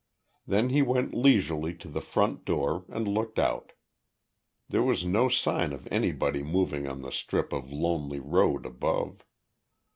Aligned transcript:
Then 0.47 0.69
he 0.69 0.81
went 0.81 1.13
leisurely 1.13 1.75
to 1.75 1.87
the 1.87 2.01
front 2.01 2.43
door 2.43 2.85
and 2.89 3.07
looked 3.07 3.37
out. 3.37 3.73
There 4.67 4.81
was 4.81 5.05
no 5.05 5.29
sign 5.29 5.71
of 5.73 5.87
anybody 5.91 6.41
moving 6.41 6.87
on 6.87 7.03
the 7.03 7.11
strip 7.11 7.53
of 7.53 7.71
lonely 7.71 8.19
road 8.19 8.65
above. 8.65 9.23